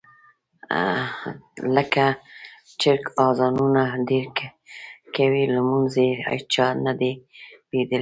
[1.75, 2.05] لکه
[2.81, 4.27] چرګ اذانونه ډېر
[5.15, 7.11] کوي لمونځ یې هېچا نه دي
[7.71, 7.99] لیدلي.